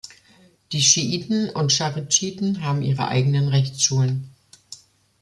[0.71, 4.31] Die Schiiten und Charidschiten haben ihre eigenen Rechtsschulen.